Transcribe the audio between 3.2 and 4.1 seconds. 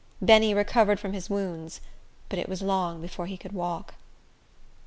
he could walk.